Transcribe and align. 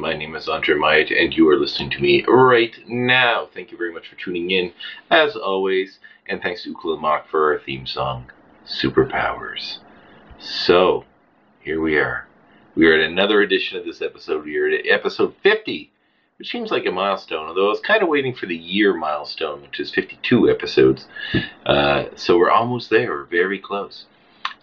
My 0.00 0.14
name 0.14 0.34
is 0.34 0.48
Andre 0.48 0.74
Myatt, 0.74 1.10
and 1.12 1.32
you 1.32 1.48
are 1.48 1.56
listening 1.56 1.88
to 1.90 2.00
me 2.00 2.24
right 2.26 2.74
now. 2.88 3.48
Thank 3.54 3.70
you 3.70 3.78
very 3.78 3.92
much 3.92 4.08
for 4.08 4.16
tuning 4.16 4.50
in, 4.50 4.72
as 5.10 5.36
always, 5.36 6.00
and 6.28 6.42
thanks 6.42 6.64
to 6.64 6.74
Ukla 6.74 7.00
Mock 7.00 7.28
for 7.28 7.52
our 7.52 7.60
theme 7.60 7.86
song, 7.86 8.30
Superpowers. 8.66 9.78
So, 10.38 11.04
here 11.60 11.80
we 11.80 11.96
are. 11.96 12.26
We 12.74 12.88
are 12.88 12.94
at 12.94 13.08
another 13.08 13.40
edition 13.40 13.78
of 13.78 13.84
this 13.84 14.02
episode. 14.02 14.44
We 14.44 14.58
are 14.58 14.68
at 14.68 14.86
episode 14.86 15.34
50, 15.42 15.92
which 16.38 16.50
seems 16.50 16.72
like 16.72 16.86
a 16.86 16.90
milestone, 16.90 17.46
although 17.46 17.66
I 17.66 17.70
was 17.70 17.80
kind 17.80 18.02
of 18.02 18.08
waiting 18.08 18.34
for 18.34 18.46
the 18.46 18.56
year 18.56 18.94
milestone, 18.94 19.62
which 19.62 19.78
is 19.78 19.94
52 19.94 20.50
episodes. 20.50 21.06
Uh, 21.64 22.06
so 22.16 22.36
we're 22.36 22.50
almost 22.50 22.90
there, 22.90 23.10
we're 23.10 23.24
very 23.24 23.60
close. 23.60 24.06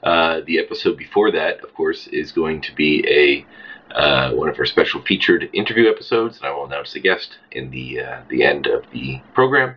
Uh, 0.03 0.41
the 0.45 0.59
episode 0.59 0.97
before 0.97 1.31
that, 1.31 1.63
of 1.63 1.73
course, 1.73 2.07
is 2.07 2.31
going 2.31 2.59
to 2.61 2.75
be 2.75 3.05
a 3.07 3.45
uh, 3.93 4.31
one 4.31 4.49
of 4.49 4.57
our 4.59 4.65
special 4.65 5.01
featured 5.01 5.49
interview 5.53 5.89
episodes, 5.89 6.37
and 6.37 6.45
I 6.45 6.51
will 6.51 6.65
announce 6.65 6.93
the 6.93 6.99
guest 6.99 7.37
in 7.51 7.71
the 7.71 8.01
uh, 8.01 8.21
the 8.29 8.43
end 8.43 8.67
of 8.67 8.85
the 8.91 9.21
program. 9.33 9.75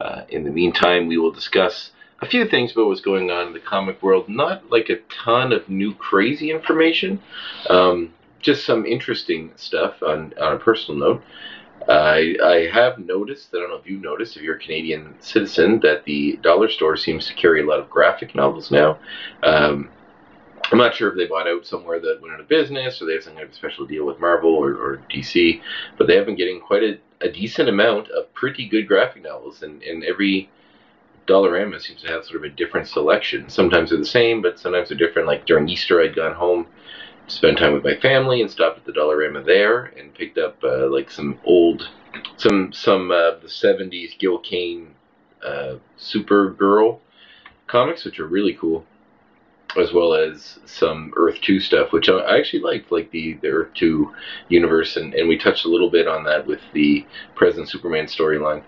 Uh, 0.00 0.22
in 0.28 0.44
the 0.44 0.50
meantime, 0.50 1.06
we 1.06 1.18
will 1.18 1.30
discuss 1.30 1.92
a 2.20 2.26
few 2.26 2.46
things 2.48 2.72
about 2.72 2.86
what's 2.86 3.00
going 3.00 3.30
on 3.30 3.48
in 3.48 3.52
the 3.52 3.60
comic 3.60 4.02
world. 4.02 4.28
Not 4.28 4.70
like 4.70 4.88
a 4.88 4.98
ton 5.24 5.52
of 5.52 5.68
new 5.68 5.94
crazy 5.94 6.50
information, 6.50 7.20
um, 7.70 8.12
just 8.40 8.64
some 8.64 8.84
interesting 8.86 9.52
stuff 9.56 10.02
on 10.02 10.34
on 10.40 10.54
a 10.54 10.58
personal 10.58 10.98
note. 10.98 11.22
I, 11.86 12.36
I 12.42 12.70
have 12.72 12.98
noticed, 12.98 13.50
I 13.52 13.58
don't 13.58 13.68
know 13.68 13.76
if 13.76 13.86
you've 13.86 14.00
noticed, 14.02 14.36
if 14.36 14.42
you're 14.42 14.56
a 14.56 14.58
Canadian 14.58 15.14
citizen, 15.20 15.80
that 15.80 16.04
the 16.04 16.38
dollar 16.42 16.68
store 16.68 16.96
seems 16.96 17.26
to 17.26 17.34
carry 17.34 17.62
a 17.62 17.66
lot 17.66 17.78
of 17.78 17.90
graphic 17.90 18.34
novels 18.34 18.70
now. 18.70 18.98
Um, 19.42 19.90
I'm 20.72 20.78
not 20.78 20.94
sure 20.94 21.10
if 21.10 21.16
they 21.16 21.26
bought 21.26 21.46
out 21.46 21.66
somewhere 21.66 22.00
that 22.00 22.20
went 22.20 22.34
out 22.34 22.40
of 22.40 22.48
business 22.48 23.00
or 23.00 23.06
they 23.06 23.14
have 23.14 23.24
some 23.24 23.34
kind 23.34 23.48
of 23.48 23.54
special 23.54 23.86
deal 23.86 24.06
with 24.06 24.20
Marvel 24.20 24.54
or, 24.54 24.74
or 24.74 25.02
DC, 25.10 25.60
but 25.98 26.06
they 26.06 26.16
have 26.16 26.26
been 26.26 26.36
getting 26.36 26.60
quite 26.60 26.82
a, 26.82 26.98
a 27.20 27.30
decent 27.30 27.68
amount 27.68 28.08
of 28.08 28.32
pretty 28.34 28.68
good 28.68 28.88
graphic 28.88 29.22
novels, 29.22 29.62
and, 29.62 29.82
and 29.82 30.04
every 30.04 30.50
Dollarama 31.26 31.80
seems 31.80 32.02
to 32.02 32.08
have 32.08 32.24
sort 32.24 32.36
of 32.36 32.44
a 32.44 32.54
different 32.54 32.88
selection. 32.88 33.48
Sometimes 33.48 33.90
they're 33.90 33.98
the 33.98 34.04
same, 34.04 34.42
but 34.42 34.58
sometimes 34.58 34.88
they're 34.88 34.98
different. 34.98 35.28
Like 35.28 35.46
during 35.46 35.68
Easter, 35.68 36.00
I'd 36.00 36.16
gone 36.16 36.34
home 36.34 36.66
to 37.28 37.34
spend 37.34 37.58
time 37.58 37.72
with 37.72 37.84
my 37.84 37.96
family 37.96 38.40
and 38.40 38.50
stopped 38.50 38.78
at 38.78 38.84
the 38.84 38.92
Dollarama 38.92 39.44
there 39.44 39.84
and 39.84 40.14
picked 40.14 40.38
up 40.38 40.62
uh, 40.62 40.88
like 40.88 41.10
some 41.10 41.38
old, 41.44 41.88
some 42.36 42.72
some 42.72 43.10
uh, 43.10 43.38
the 43.40 43.48
'70s 43.48 44.18
Gil 44.18 44.38
Kane 44.38 44.94
uh, 45.44 45.76
Supergirl 45.98 47.00
comics, 47.66 48.04
which 48.04 48.20
are 48.20 48.26
really 48.26 48.54
cool 48.54 48.84
as 49.76 49.92
well 49.92 50.14
as 50.14 50.58
some 50.66 51.12
Earth 51.16 51.40
2 51.42 51.60
stuff, 51.60 51.92
which 51.92 52.08
I 52.08 52.38
actually 52.38 52.62
liked, 52.62 52.92
like 52.92 53.10
the, 53.10 53.34
the 53.42 53.48
Earth 53.48 53.74
2 53.74 54.12
universe, 54.48 54.96
and, 54.96 55.14
and 55.14 55.28
we 55.28 55.38
touched 55.38 55.64
a 55.64 55.68
little 55.68 55.90
bit 55.90 56.06
on 56.06 56.24
that 56.24 56.46
with 56.46 56.60
the 56.72 57.06
present 57.34 57.68
Superman 57.68 58.06
storyline 58.06 58.62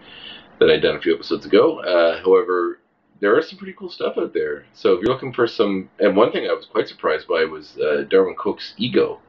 that 0.58 0.70
I'd 0.70 0.82
done 0.82 0.96
a 0.96 1.00
few 1.00 1.14
episodes 1.14 1.46
ago. 1.46 1.80
Uh, 1.80 2.22
however, 2.22 2.80
there 3.20 3.36
are 3.36 3.42
some 3.42 3.58
pretty 3.58 3.74
cool 3.74 3.90
stuff 3.90 4.18
out 4.18 4.34
there. 4.34 4.64
So 4.74 4.94
if 4.94 5.00
you're 5.00 5.12
looking 5.12 5.32
for 5.32 5.46
some, 5.46 5.88
and 5.98 6.16
one 6.16 6.32
thing 6.32 6.46
I 6.48 6.52
was 6.52 6.66
quite 6.66 6.88
surprised 6.88 7.28
by 7.28 7.44
was 7.44 7.76
uh, 7.78 8.04
Darwyn 8.08 8.36
Cooke's 8.36 8.74
Ego, 8.76 9.20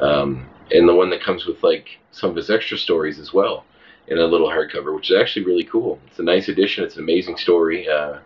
um, 0.00 0.48
and 0.70 0.88
the 0.88 0.94
one 0.94 1.10
that 1.10 1.22
comes 1.22 1.46
with 1.46 1.62
like 1.62 1.98
some 2.12 2.30
of 2.30 2.36
his 2.36 2.50
extra 2.50 2.78
stories 2.78 3.18
as 3.18 3.32
well 3.32 3.64
in 4.08 4.18
a 4.18 4.26
little 4.26 4.48
hardcover, 4.48 4.94
which 4.94 5.10
is 5.10 5.16
actually 5.16 5.44
really 5.44 5.64
cool. 5.64 5.98
It's 6.08 6.18
a 6.18 6.24
nice 6.24 6.48
addition. 6.48 6.84
It's 6.84 6.96
an 6.96 7.02
amazing 7.02 7.36
story. 7.36 7.88
Uh, 7.88 8.18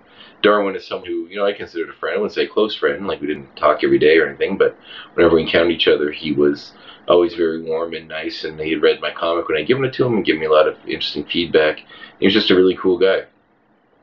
Darwyn 0.44 0.77
is 0.77 0.87
someone 0.87 1.09
who, 1.09 1.27
you 1.27 1.37
know, 1.37 1.47
I 1.47 1.55
considered 1.55 1.88
a 1.88 1.94
friend. 1.94 2.15
I 2.15 2.19
wouldn't 2.19 2.34
say 2.34 2.47
close 2.47 2.77
friend, 2.77 3.06
like 3.06 3.21
we 3.21 3.27
didn't 3.27 3.56
talk 3.56 3.82
every 3.82 3.99
day 3.99 4.19
or 4.19 4.28
anything, 4.28 4.59
but 4.59 4.77
whenever 5.15 5.37
we 5.37 5.43
encountered 5.43 5.72
each 5.72 5.88
other, 5.88 6.12
he 6.12 6.32
was 6.32 6.75
always 7.09 7.34
very 7.34 7.62
warm 7.62 7.94
and 7.94 8.09
nice, 8.09 8.44
and 8.44 8.60
he 8.60 8.72
had 8.72 8.82
read 8.82 9.00
my 9.00 9.10
comic 9.10 9.49
when 9.49 9.56
I'd 9.59 9.66
given 9.66 9.84
it 9.84 9.94
to 9.94 10.05
him 10.05 10.15
and 10.15 10.25
given 10.25 10.41
me 10.41 10.47
a 10.47 10.53
lot 10.53 10.69
of 10.69 10.77
interesting 10.87 11.25
feedback. 11.25 11.81
He 12.21 12.27
was 12.27 12.34
just 12.34 12.50
a 12.50 12.55
really 12.55 12.77
cool 12.77 12.99
guy. 12.99 13.22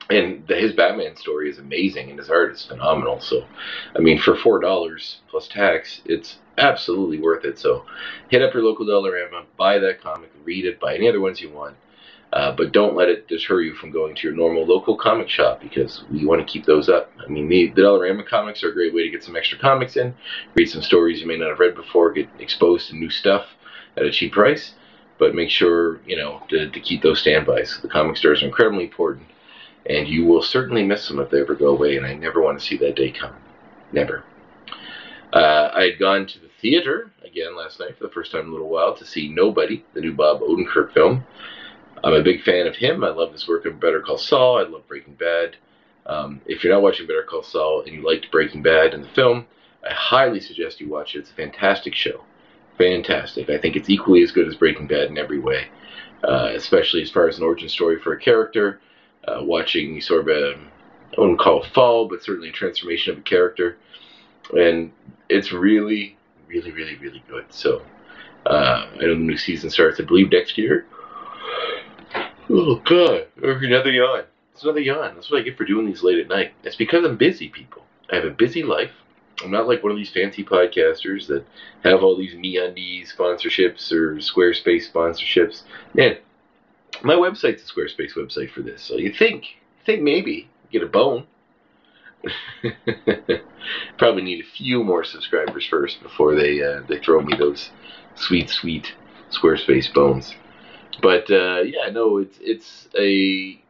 And 0.09 0.45
the, 0.47 0.55
his 0.55 0.73
Batman 0.73 1.15
story 1.15 1.49
is 1.49 1.59
amazing, 1.59 2.09
and 2.09 2.19
his 2.19 2.29
art 2.29 2.51
is 2.51 2.65
phenomenal. 2.65 3.21
So, 3.21 3.45
I 3.95 3.99
mean, 3.99 4.19
for 4.19 4.35
four 4.35 4.59
dollars 4.59 5.17
plus 5.29 5.47
tax, 5.47 6.01
it's 6.05 6.37
absolutely 6.57 7.19
worth 7.19 7.45
it. 7.45 7.59
So, 7.59 7.85
hit 8.29 8.41
up 8.41 8.53
your 8.53 8.63
local 8.63 8.85
Dollarama, 8.85 9.45
buy 9.57 9.77
that 9.77 10.01
comic, 10.01 10.31
read 10.43 10.65
it, 10.65 10.79
buy 10.79 10.95
any 10.95 11.07
other 11.07 11.21
ones 11.21 11.39
you 11.39 11.51
want. 11.51 11.75
Uh, 12.33 12.55
but 12.55 12.71
don't 12.71 12.95
let 12.95 13.09
it 13.09 13.27
deter 13.27 13.59
you 13.59 13.73
from 13.73 13.91
going 13.91 14.15
to 14.15 14.25
your 14.25 14.35
normal 14.35 14.65
local 14.65 14.95
comic 14.95 15.27
shop 15.27 15.59
because 15.61 16.05
we 16.09 16.25
want 16.25 16.39
to 16.39 16.51
keep 16.51 16.65
those 16.65 16.87
up. 16.87 17.11
I 17.19 17.27
mean, 17.29 17.49
the, 17.49 17.71
the 17.75 17.81
Dollarama 17.81 18.25
comics 18.25 18.63
are 18.63 18.69
a 18.69 18.73
great 18.73 18.93
way 18.93 19.03
to 19.03 19.09
get 19.09 19.23
some 19.23 19.35
extra 19.35 19.59
comics 19.59 19.97
in, 19.97 20.13
read 20.55 20.69
some 20.69 20.81
stories 20.81 21.19
you 21.19 21.27
may 21.27 21.37
not 21.37 21.49
have 21.49 21.59
read 21.59 21.75
before, 21.75 22.13
get 22.13 22.29
exposed 22.39 22.87
to 22.89 22.95
new 22.95 23.09
stuff 23.09 23.47
at 23.97 24.05
a 24.05 24.11
cheap 24.11 24.31
price. 24.31 24.75
But 25.19 25.35
make 25.35 25.51
sure, 25.51 25.99
you 26.07 26.17
know, 26.17 26.41
to, 26.49 26.71
to 26.71 26.79
keep 26.79 27.03
those 27.03 27.19
standbys. 27.19 27.79
The 27.83 27.87
comic 27.87 28.17
stores 28.17 28.41
are 28.41 28.47
incredibly 28.47 28.85
important, 28.85 29.27
and 29.85 30.07
you 30.07 30.25
will 30.25 30.41
certainly 30.41 30.83
miss 30.83 31.07
them 31.07 31.19
if 31.19 31.29
they 31.29 31.41
ever 31.41 31.53
go 31.53 31.67
away, 31.67 31.95
and 31.95 32.07
I 32.07 32.15
never 32.15 32.41
want 32.41 32.59
to 32.59 32.65
see 32.65 32.75
that 32.77 32.95
day 32.95 33.11
come. 33.11 33.35
Never. 33.91 34.23
Uh, 35.31 35.69
I 35.75 35.83
had 35.83 35.99
gone 35.99 36.25
to 36.25 36.39
the 36.39 36.49
theater 36.59 37.11
again 37.23 37.55
last 37.55 37.79
night 37.79 37.97
for 37.97 38.07
the 38.07 38.13
first 38.13 38.31
time 38.31 38.41
in 38.41 38.47
a 38.47 38.51
little 38.51 38.69
while 38.69 38.95
to 38.95 39.05
see 39.05 39.29
Nobody, 39.29 39.85
the 39.93 40.01
new 40.01 40.13
Bob 40.13 40.41
Odenkirk 40.41 40.91
film. 40.93 41.23
I'm 42.03 42.13
a 42.13 42.23
big 42.23 42.41
fan 42.41 42.67
of 42.67 42.75
him. 42.75 43.03
I 43.03 43.09
love 43.09 43.31
his 43.31 43.47
work 43.47 43.65
on 43.65 43.79
Better 43.79 44.01
Call 44.01 44.17
Saul. 44.17 44.57
I 44.57 44.63
love 44.63 44.87
Breaking 44.87 45.13
Bad. 45.13 45.55
Um, 46.05 46.41
if 46.45 46.63
you're 46.63 46.73
not 46.73 46.81
watching 46.81 47.05
Better 47.05 47.23
Call 47.23 47.43
Saul 47.43 47.83
and 47.85 47.93
you 47.93 48.05
liked 48.05 48.31
Breaking 48.31 48.63
Bad 48.63 48.93
in 48.93 49.01
the 49.01 49.07
film, 49.09 49.45
I 49.87 49.93
highly 49.93 50.39
suggest 50.39 50.81
you 50.81 50.89
watch 50.89 51.15
it. 51.15 51.19
It's 51.19 51.31
a 51.31 51.35
fantastic 51.35 51.93
show. 51.93 52.23
Fantastic. 52.77 53.49
I 53.49 53.59
think 53.59 53.75
it's 53.75 53.89
equally 53.89 54.23
as 54.23 54.31
good 54.31 54.47
as 54.47 54.55
Breaking 54.55 54.87
Bad 54.87 55.09
in 55.09 55.17
every 55.17 55.39
way, 55.39 55.67
uh, 56.23 56.51
especially 56.55 57.03
as 57.03 57.11
far 57.11 57.27
as 57.27 57.37
an 57.37 57.43
origin 57.43 57.69
story 57.69 57.99
for 57.99 58.13
a 58.13 58.19
character. 58.19 58.79
Uh, 59.27 59.41
watching 59.43 60.01
sort 60.01 60.21
of 60.21 60.27
a, 60.29 60.55
I 61.15 61.21
wouldn't 61.21 61.39
call 61.39 61.63
it 61.63 61.71
fall, 61.71 62.07
but 62.07 62.23
certainly 62.23 62.49
a 62.49 62.51
transformation 62.51 63.13
of 63.13 63.19
a 63.19 63.21
character. 63.21 63.77
And 64.57 64.91
it's 65.29 65.51
really, 65.51 66.17
really, 66.47 66.71
really, 66.71 66.97
really 66.97 67.23
good. 67.29 67.45
So 67.49 67.83
uh, 68.47 68.87
I 68.95 69.01
know 69.01 69.13
the 69.13 69.15
new 69.15 69.37
season 69.37 69.69
starts, 69.69 69.99
I 69.99 70.03
believe, 70.03 70.31
next 70.31 70.57
year. 70.57 70.87
Oh 72.53 72.81
god, 72.83 73.27
another 73.41 73.91
yawn. 73.91 74.25
It's 74.51 74.63
another 74.63 74.81
yawn. 74.81 75.15
That's 75.15 75.31
what 75.31 75.39
I 75.39 75.43
get 75.43 75.55
for 75.55 75.63
doing 75.63 75.85
these 75.85 76.03
late 76.03 76.19
at 76.19 76.27
night. 76.27 76.53
It's 76.63 76.75
because 76.75 77.05
I'm 77.05 77.15
busy, 77.15 77.47
people. 77.47 77.83
I 78.11 78.15
have 78.15 78.25
a 78.25 78.29
busy 78.29 78.61
life. 78.61 78.91
I'm 79.41 79.51
not 79.51 79.69
like 79.69 79.83
one 79.83 79.93
of 79.93 79.97
these 79.97 80.11
fancy 80.11 80.43
podcasters 80.43 81.27
that 81.27 81.45
have 81.85 82.03
all 82.03 82.17
these 82.17 82.33
MeUndies 82.33 83.15
sponsorships 83.15 83.89
or 83.93 84.15
Squarespace 84.17 84.91
sponsorships. 84.91 85.63
Man, 85.93 86.17
my 87.03 87.13
website's 87.13 87.63
a 87.63 87.73
Squarespace 87.73 88.15
website 88.17 88.51
for 88.51 88.61
this. 88.61 88.83
So 88.83 88.97
you 88.97 89.13
think, 89.13 89.45
think 89.85 90.01
maybe 90.01 90.49
get 90.73 90.83
a 90.83 90.87
bone. 90.87 91.25
Probably 93.97 94.23
need 94.23 94.43
a 94.43 94.57
few 94.57 94.83
more 94.83 95.05
subscribers 95.05 95.65
first 95.65 96.03
before 96.03 96.35
they 96.35 96.61
uh, 96.61 96.81
they 96.87 96.99
throw 96.99 97.21
me 97.21 97.33
those 97.37 97.69
sweet, 98.15 98.49
sweet 98.49 98.93
Squarespace 99.31 99.91
bones. 99.93 100.35
But 101.01 101.29
uh, 101.31 101.61
yeah, 101.61 101.89
no, 101.91 102.17
it's 102.17 102.37
it's 102.41 102.87
a 102.97 103.61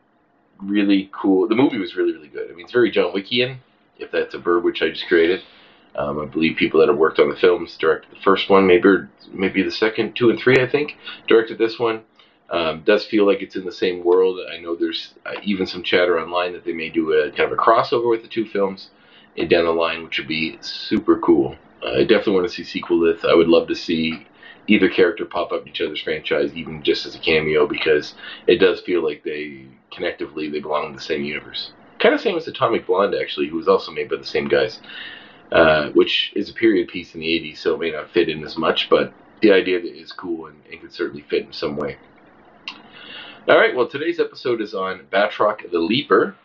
really 0.61 1.09
cool. 1.13 1.47
The 1.47 1.55
movie 1.55 1.77
was 1.77 1.95
really 1.95 2.13
really 2.13 2.27
good. 2.27 2.49
I 2.49 2.53
mean, 2.53 2.65
it's 2.65 2.73
very 2.73 2.91
John 2.91 3.13
Wickian, 3.13 3.57
if 3.97 4.11
that's 4.11 4.33
a 4.33 4.39
verb 4.39 4.63
which 4.63 4.81
I 4.81 4.89
just 4.89 5.07
created. 5.07 5.41
Um, 5.93 6.19
I 6.19 6.25
believe 6.25 6.55
people 6.55 6.79
that 6.79 6.87
have 6.87 6.97
worked 6.97 7.19
on 7.19 7.29
the 7.29 7.35
films 7.35 7.75
directed 7.77 8.11
the 8.11 8.21
first 8.21 8.49
one, 8.49 8.65
maybe 8.65 8.89
maybe 9.33 9.61
the 9.61 9.71
second, 9.71 10.15
two 10.15 10.29
and 10.29 10.39
three, 10.39 10.55
I 10.61 10.69
think, 10.69 10.97
directed 11.27 11.57
this 11.57 11.77
one. 11.77 12.03
Um, 12.49 12.81
does 12.83 13.05
feel 13.05 13.25
like 13.25 13.41
it's 13.41 13.55
in 13.55 13.65
the 13.65 13.71
same 13.71 14.03
world. 14.03 14.39
I 14.51 14.57
know 14.57 14.75
there's 14.75 15.13
uh, 15.25 15.35
even 15.43 15.65
some 15.65 15.83
chatter 15.83 16.19
online 16.19 16.51
that 16.53 16.65
they 16.65 16.73
may 16.73 16.89
do 16.89 17.13
a 17.13 17.29
kind 17.31 17.51
of 17.51 17.53
a 17.53 17.61
crossover 17.61 18.09
with 18.09 18.23
the 18.23 18.27
two 18.27 18.45
films 18.45 18.89
down 19.37 19.65
the 19.65 19.71
line, 19.71 20.03
which 20.03 20.17
would 20.17 20.27
be 20.27 20.57
super 20.61 21.17
cool. 21.19 21.55
Uh, 21.83 21.99
I 21.99 22.01
definitely 22.01 22.33
want 22.33 22.47
to 22.49 22.53
see 22.53 22.63
sequel 22.63 22.99
with. 22.99 23.23
I 23.23 23.33
would 23.33 23.47
love 23.47 23.67
to 23.69 23.75
see 23.75 24.27
either 24.67 24.89
character 24.89 25.25
pop 25.25 25.51
up 25.51 25.63
in 25.63 25.69
each 25.69 25.81
other's 25.81 26.01
franchise, 26.01 26.53
even 26.53 26.83
just 26.83 27.05
as 27.05 27.15
a 27.15 27.19
cameo, 27.19 27.67
because 27.67 28.15
it 28.47 28.57
does 28.57 28.81
feel 28.81 29.03
like 29.03 29.23
they 29.23 29.65
connectively 29.91 30.51
they 30.51 30.59
belong 30.59 30.87
in 30.87 30.95
the 30.95 31.01
same 31.01 31.23
universe. 31.23 31.71
Kind 31.99 32.15
of 32.15 32.21
same 32.21 32.37
as 32.37 32.47
Atomic 32.47 32.87
Blonde, 32.87 33.15
actually, 33.15 33.47
who 33.47 33.57
was 33.57 33.67
also 33.67 33.91
made 33.91 34.09
by 34.09 34.15
the 34.15 34.25
same 34.25 34.47
guys, 34.47 34.79
uh, 35.51 35.89
which 35.89 36.33
is 36.35 36.49
a 36.49 36.53
period 36.53 36.87
piece 36.87 37.13
in 37.13 37.21
the 37.21 37.27
'80s, 37.27 37.57
so 37.57 37.75
it 37.75 37.79
may 37.79 37.91
not 37.91 38.11
fit 38.11 38.29
in 38.29 38.43
as 38.43 38.57
much, 38.57 38.89
but 38.89 39.13
the 39.41 39.51
idea 39.51 39.79
is 39.79 40.11
cool 40.11 40.47
and, 40.47 40.57
and 40.71 40.81
could 40.81 40.93
certainly 40.93 41.25
fit 41.29 41.45
in 41.45 41.53
some 41.53 41.75
way. 41.75 41.97
All 43.47 43.57
right, 43.57 43.75
well, 43.75 43.87
today's 43.87 44.19
episode 44.19 44.61
is 44.61 44.73
on 44.73 45.07
Batroc 45.11 45.69
the 45.71 45.79
Leaper, 45.79 46.35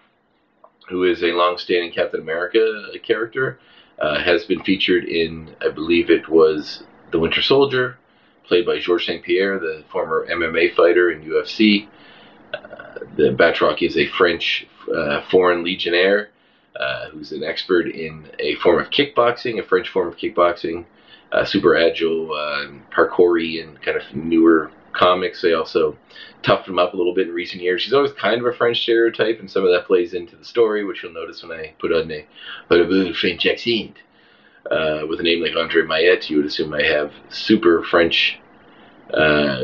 who 0.89 1.05
is 1.05 1.23
a 1.23 1.33
long-standing 1.33 1.93
Captain 1.93 2.21
America 2.21 2.59
character. 3.03 3.59
Uh, 3.99 4.23
has 4.23 4.45
been 4.45 4.63
featured 4.63 5.05
in, 5.05 5.57
I 5.63 5.71
believe 5.71 6.11
it 6.11 6.29
was 6.29 6.83
The 7.13 7.19
Winter 7.19 7.41
Soldier, 7.41 7.97
played 8.47 8.67
by 8.67 8.79
Georges 8.79 9.07
St. 9.09 9.23
Pierre, 9.23 9.59
the 9.59 9.85
former 9.91 10.27
MMA 10.31 10.75
fighter 10.75 11.11
in 11.11 11.23
UFC. 11.23 11.89
Uh, 12.55 13.01
the 13.17 13.35
Batroc 13.37 13.83
is 13.83 13.97
a 13.97 14.07
French 14.07 14.67
uh, 14.95 15.23
foreign 15.31 15.65
legionnaire 15.65 16.31
uh, 16.79 17.09
who's 17.11 17.33
an 17.33 17.43
expert 17.43 17.87
in 17.87 18.29
a 18.39 18.55
form 18.57 18.81
of 18.81 18.91
kickboxing, 18.91 19.59
a 19.59 19.63
French 19.63 19.89
form 19.89 20.09
of 20.09 20.17
kickboxing, 20.17 20.85
uh, 21.33 21.45
super 21.45 21.77
agile, 21.77 22.33
uh, 22.33 22.67
parkoury, 22.95 23.63
and 23.63 23.81
kind 23.83 23.97
of 23.97 24.15
newer 24.15 24.71
comics. 24.93 25.43
They 25.43 25.55
also 25.55 25.97
toughed 26.43 26.69
him 26.69 26.79
up 26.79 26.95
a 26.95 26.97
little 26.97 27.15
bit 27.15 27.29
in 27.29 27.35
recent 27.35 27.63
years. 27.63 27.85
He's 27.85 27.93
always 27.93 28.13
kind 28.13 28.41
of 28.41 28.47
a 28.47 28.57
French 28.57 28.83
stereotype, 28.83 29.41
and 29.41 29.51
some 29.51 29.65
of 29.65 29.73
that 29.73 29.87
plays 29.87 30.15
into 30.15 30.37
the 30.37 30.45
story, 30.45 30.85
which 30.85 31.03
you'll 31.03 31.13
notice 31.13 31.43
when 31.43 31.59
I 31.59 31.75
put 31.79 31.93
on 31.93 32.11
a, 32.11 32.27
put 32.69 32.81
a 32.81 33.15
French 33.15 33.47
accent. 33.47 33.97
Uh, 34.71 35.07
with 35.09 35.21
a 35.21 35.23
name 35.23 35.43
like 35.43 35.57
Andre 35.57 35.83
Mayette, 35.83 36.29
you 36.29 36.39
would 36.39 36.47
assume 36.47 36.75
I 36.75 36.83
have 36.83 37.13
super 37.29 37.85
French 37.85 38.39
uh, 39.13 39.61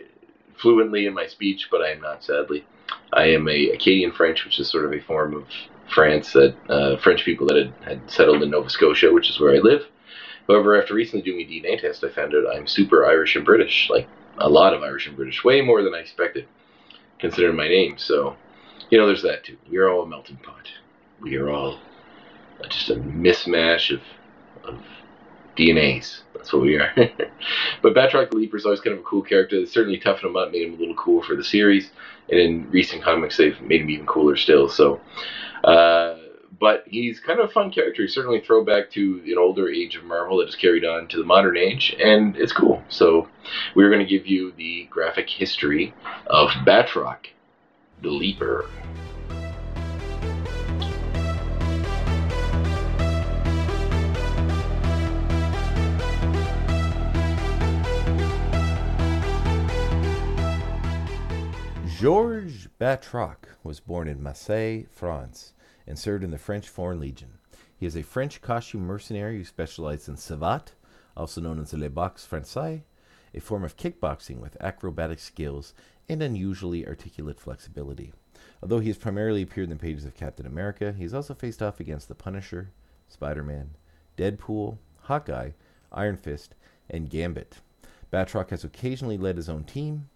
fluently 0.56 1.06
in 1.06 1.14
my 1.14 1.26
speech, 1.26 1.68
but 1.70 1.82
I 1.82 1.90
am 1.90 2.00
not, 2.00 2.22
sadly. 2.22 2.64
I 3.12 3.24
am 3.26 3.48
a 3.48 3.70
Acadian 3.70 4.12
French, 4.12 4.44
which 4.44 4.60
is 4.60 4.70
sort 4.70 4.84
of 4.84 4.92
a 4.92 5.00
form 5.00 5.34
of 5.34 5.44
France 5.92 6.32
that 6.32 6.54
uh, 6.68 6.96
French 6.98 7.24
people 7.24 7.46
that 7.48 7.56
had, 7.56 7.72
had 7.84 8.10
settled 8.10 8.42
in 8.42 8.50
Nova 8.50 8.70
Scotia, 8.70 9.12
which 9.12 9.30
is 9.30 9.40
where 9.40 9.54
I 9.54 9.58
live. 9.58 9.82
However, 10.46 10.80
after 10.80 10.94
recently 10.94 11.22
doing 11.22 11.40
a 11.40 11.48
DNA 11.48 11.80
test, 11.80 12.04
I 12.04 12.08
found 12.08 12.34
out 12.34 12.56
I'm 12.56 12.66
super 12.66 13.06
Irish 13.06 13.36
and 13.36 13.44
British, 13.44 13.88
like 13.90 14.08
a 14.38 14.48
lot 14.48 14.74
of 14.74 14.82
Irish 14.82 15.06
and 15.06 15.16
British, 15.16 15.44
way 15.44 15.60
more 15.60 15.82
than 15.82 15.94
I 15.94 15.98
expected, 15.98 16.46
considering 17.18 17.56
my 17.56 17.68
name. 17.68 17.98
So, 17.98 18.36
you 18.90 18.98
know, 18.98 19.06
there's 19.06 19.22
that 19.22 19.44
too. 19.44 19.56
We're 19.68 19.88
all 19.88 20.02
a 20.02 20.06
melting 20.06 20.38
pot. 20.38 20.68
We 21.20 21.36
are 21.36 21.50
all 21.50 21.78
just 22.68 22.90
a 22.90 22.96
mismatch 22.96 23.94
of 23.94 24.00
DNAs. 25.56 26.20
That's 26.34 26.52
what 26.52 26.62
we 26.62 26.76
are. 26.76 26.92
but 27.82 27.94
Batroc 27.94 28.30
the 28.30 28.36
Leaper 28.36 28.56
is 28.56 28.64
always 28.64 28.80
kind 28.80 28.94
of 28.94 29.00
a 29.00 29.06
cool 29.06 29.22
character. 29.22 29.58
They 29.58 29.66
certainly 29.66 29.98
toughened 29.98 30.30
him 30.30 30.36
up, 30.36 30.52
made 30.52 30.62
him 30.62 30.74
a 30.74 30.76
little 30.76 30.94
cool 30.94 31.22
for 31.22 31.36
the 31.36 31.44
series. 31.44 31.90
And 32.28 32.38
in 32.38 32.70
recent 32.70 33.02
comics, 33.02 33.36
they've 33.36 33.60
made 33.60 33.82
him 33.82 33.90
even 33.90 34.06
cooler 34.06 34.36
still. 34.36 34.68
So, 34.68 35.00
uh, 35.64 36.16
but 36.58 36.84
he's 36.86 37.20
kind 37.20 37.40
of 37.40 37.50
a 37.50 37.52
fun 37.52 37.70
character. 37.70 38.02
He's 38.02 38.14
certainly 38.14 38.38
a 38.38 38.42
throwback 38.42 38.90
to 38.92 39.22
an 39.26 39.36
older 39.38 39.68
age 39.68 39.96
of 39.96 40.04
Marvel 40.04 40.38
that 40.38 40.46
has 40.46 40.54
carried 40.54 40.84
on 40.84 41.08
to 41.08 41.16
the 41.16 41.24
modern 41.24 41.56
age, 41.56 41.96
and 41.98 42.36
it's 42.36 42.52
cool. 42.52 42.82
So, 42.88 43.28
we're 43.74 43.88
going 43.88 44.06
to 44.06 44.18
give 44.18 44.26
you 44.26 44.52
the 44.52 44.84
graphic 44.90 45.28
history 45.28 45.94
of 46.26 46.50
Batroc 46.66 47.26
the 48.02 48.10
Leaper. 48.10 48.68
Georges 62.00 62.66
Batroc 62.80 63.36
was 63.62 63.78
born 63.78 64.08
in 64.08 64.22
Marseille, 64.22 64.84
France, 64.90 65.52
and 65.86 65.98
served 65.98 66.24
in 66.24 66.30
the 66.30 66.38
French 66.38 66.66
Foreign 66.66 66.98
Legion. 66.98 67.32
He 67.76 67.84
is 67.84 67.94
a 67.94 68.02
French 68.02 68.40
costume 68.40 68.86
mercenary 68.86 69.36
who 69.36 69.44
specialized 69.44 70.08
in 70.08 70.16
savate, 70.16 70.72
also 71.14 71.42
known 71.42 71.60
as 71.60 71.74
le 71.74 71.90
boxe 71.90 72.26
français, 72.26 72.84
a 73.34 73.40
form 73.40 73.64
of 73.64 73.76
kickboxing 73.76 74.38
with 74.38 74.56
acrobatic 74.62 75.18
skills 75.18 75.74
and 76.08 76.22
unusually 76.22 76.86
articulate 76.86 77.38
flexibility. 77.38 78.14
Although 78.62 78.80
he 78.80 78.88
has 78.88 78.96
primarily 78.96 79.42
appeared 79.42 79.64
in 79.64 79.76
the 79.76 79.82
pages 79.82 80.06
of 80.06 80.14
Captain 80.14 80.46
America, 80.46 80.94
he 80.96 81.02
has 81.02 81.12
also 81.12 81.34
faced 81.34 81.62
off 81.62 81.80
against 81.80 82.08
the 82.08 82.14
Punisher, 82.14 82.70
Spider 83.08 83.42
Man, 83.42 83.72
Deadpool, 84.16 84.78
Hawkeye, 85.02 85.50
Iron 85.92 86.16
Fist, 86.16 86.54
and 86.88 87.10
Gambit. 87.10 87.56
Batroc 88.10 88.48
has 88.48 88.64
occasionally 88.64 89.18
led 89.18 89.36
his 89.36 89.50
own 89.50 89.64
team, 89.64 90.08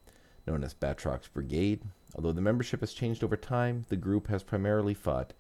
known 0.46 0.64
as 0.64 0.74
Batroc's 0.74 1.28
Brigade. 1.28 1.82
Although 2.14 2.32
the 2.32 2.40
membership 2.40 2.80
has 2.80 2.92
changed 2.92 3.24
over 3.24 3.36
time, 3.36 3.84
the 3.88 3.96
group 3.96 4.28
has 4.28 4.42
primarily 4.42 4.94
fought 4.94 5.32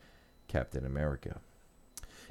Captain 0.48 0.84
America. 0.84 1.40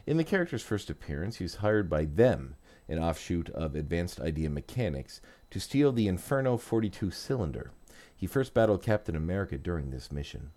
In 0.06 0.18
the 0.18 0.24
character's 0.24 0.64
first 0.64 0.90
appearance, 0.90 1.38
he 1.38 1.44
was 1.44 1.56
hired 1.56 1.90
by 1.90 2.06
them, 2.06 2.56
an 2.90 3.00
offshoot 3.00 3.50
of 3.52 3.76
Advanced 3.76 4.20
Idea 4.20 4.50
Mechanics, 4.50 5.22
to 5.50 5.60
steal 5.60 5.92
the 5.92 6.08
Inferno 6.08 6.58
42 6.58 7.12
cylinder. 7.12 7.72
He 8.16 8.28
first 8.28 8.54
battled 8.54 8.84
Captain 8.84 9.16
America 9.16 9.58
during 9.58 9.92
this 9.92 10.12
mission. 10.12 10.52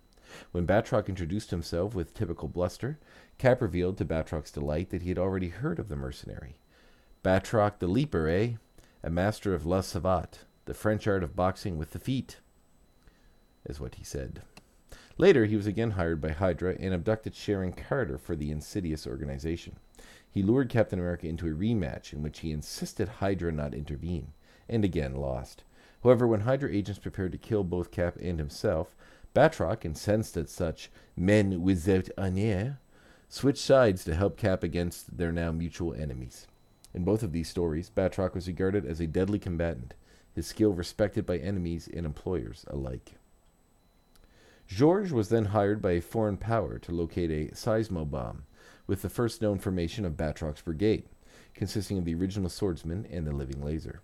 When 0.51 0.67
Batroc 0.67 1.07
introduced 1.07 1.51
himself 1.51 1.95
with 1.95 2.13
typical 2.13 2.49
bluster, 2.49 2.99
Cap 3.37 3.61
revealed 3.61 3.97
to 3.97 4.05
Batroc's 4.05 4.51
delight 4.51 4.89
that 4.89 5.03
he 5.03 5.09
had 5.09 5.17
already 5.17 5.49
heard 5.49 5.79
of 5.79 5.87
the 5.87 5.95
mercenary. 5.95 6.57
Batroc 7.23 7.79
the 7.79 7.87
Leaper, 7.87 8.27
eh? 8.27 8.53
A 9.03 9.09
master 9.09 9.53
of 9.53 9.65
la 9.65 9.81
savate, 9.81 10.39
the 10.67 10.73
French 10.73 11.07
art 11.07 11.23
of 11.23 11.35
boxing 11.35 11.77
with 11.77 11.91
the 11.91 11.99
feet, 11.99 12.37
is 13.65 13.79
what 13.79 13.95
he 13.95 14.03
said. 14.03 14.41
Later, 15.17 15.45
he 15.45 15.55
was 15.55 15.65
again 15.65 15.91
hired 15.91 16.21
by 16.21 16.29
Hydra 16.29 16.75
and 16.79 16.93
abducted 16.93 17.33
Sharon 17.33 17.73
Carter 17.73 18.17
for 18.17 18.35
the 18.35 18.51
insidious 18.51 19.07
organization. 19.07 19.77
He 20.29 20.43
lured 20.43 20.69
Captain 20.69 20.99
America 20.99 21.27
into 21.27 21.47
a 21.47 21.55
rematch 21.55 22.13
in 22.13 22.21
which 22.21 22.39
he 22.39 22.51
insisted 22.51 23.07
Hydra 23.07 23.51
not 23.51 23.73
intervene, 23.73 24.33
and 24.69 24.85
again 24.85 25.15
lost. 25.15 25.63
However, 26.03 26.27
when 26.27 26.41
Hydra 26.41 26.71
agents 26.71 26.99
prepared 26.99 27.31
to 27.31 27.37
kill 27.37 27.63
both 27.63 27.89
Cap 27.89 28.17
and 28.21 28.37
himself, 28.37 28.95
Batroc, 29.33 29.85
incensed 29.85 30.37
at 30.37 30.49
such 30.49 30.91
men 31.15 31.61
without 31.61 32.09
honneur, 32.17 32.77
switched 33.29 33.63
sides 33.63 34.03
to 34.03 34.15
help 34.15 34.37
Cap 34.37 34.63
against 34.63 35.17
their 35.17 35.31
now 35.31 35.51
mutual 35.51 35.93
enemies. 35.93 36.45
In 36.93 37.03
both 37.03 37.23
of 37.23 37.31
these 37.31 37.49
stories, 37.49 37.89
Batroc 37.89 38.33
was 38.33 38.47
regarded 38.47 38.85
as 38.85 38.99
a 38.99 39.07
deadly 39.07 39.39
combatant, 39.39 39.93
his 40.37 40.45
skill 40.45 40.71
respected 40.71 41.25
by 41.25 41.35
enemies 41.39 41.89
and 41.91 42.05
employers 42.05 42.63
alike. 42.67 43.15
Georges 44.67 45.11
was 45.11 45.29
then 45.29 45.45
hired 45.45 45.81
by 45.81 45.93
a 45.93 45.99
foreign 45.99 46.37
power 46.37 46.77
to 46.77 46.91
locate 46.91 47.31
a 47.31 47.55
seismobomb, 47.55 48.43
with 48.85 49.01
the 49.01 49.09
first 49.09 49.41
known 49.41 49.57
formation 49.57 50.05
of 50.05 50.15
Batroc's 50.15 50.61
brigade, 50.61 51.05
consisting 51.55 51.97
of 51.97 52.05
the 52.05 52.13
original 52.13 52.51
swordsman 52.51 53.07
and 53.09 53.25
the 53.25 53.31
living 53.31 53.63
laser. 53.63 54.01